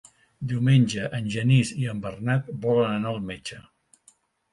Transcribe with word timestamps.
Diumenge 0.51 1.09
en 1.17 1.27
Genís 1.35 1.71
i 1.81 1.85
en 1.91 1.99
Bernat 2.05 2.49
volen 2.65 2.95
anar 2.95 3.13
al 3.13 3.21
metge. 3.29 3.59